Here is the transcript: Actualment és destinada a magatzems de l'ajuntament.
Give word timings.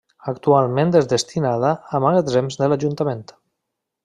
Actualment 0.31 0.93
és 0.99 1.09
destinada 1.11 1.75
a 1.97 2.01
magatzems 2.07 2.59
de 2.63 2.71
l'ajuntament. 2.73 3.23